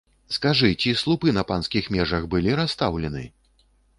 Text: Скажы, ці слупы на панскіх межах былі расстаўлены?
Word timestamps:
Скажы, 0.35 0.69
ці 0.83 0.93
слупы 1.01 1.33
на 1.39 1.43
панскіх 1.51 1.91
межах 1.97 2.25
былі 2.33 2.57
расстаўлены? 2.63 3.23